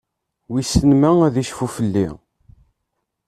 Wissen 0.51 0.91
ma 1.01 1.11
ad 1.27 1.35
icfu 1.43 1.67
fell-i? 1.75 2.07